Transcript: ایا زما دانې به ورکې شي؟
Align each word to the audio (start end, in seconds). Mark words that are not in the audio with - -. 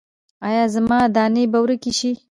ایا 0.47 0.63
زما 0.75 0.99
دانې 1.15 1.43
به 1.51 1.59
ورکې 1.63 1.91
شي؟ 1.99 2.11